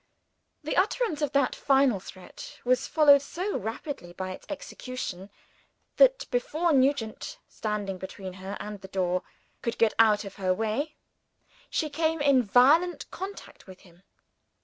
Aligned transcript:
The 0.63 0.75
utterance 0.77 1.21
of 1.21 1.31
that 1.33 1.53
final 1.55 1.99
threat 1.99 2.59
was 2.65 2.87
followed 2.87 3.21
so 3.21 3.55
rapidly 3.59 4.13
by 4.13 4.31
its 4.31 4.47
execution 4.49 5.29
that, 5.97 6.27
before 6.31 6.73
Nugent 6.73 7.37
(standing 7.47 7.99
between 7.99 8.33
her 8.41 8.57
and 8.59 8.81
the 8.81 8.87
door) 8.87 9.21
could 9.61 9.77
get 9.77 9.93
out 9.99 10.25
of 10.25 10.37
her 10.37 10.55
way, 10.55 10.95
she 11.69 11.87
came 11.87 12.19
in 12.19 12.41
violent 12.41 13.11
contact 13.11 13.67
with 13.67 13.81
him. 13.81 14.01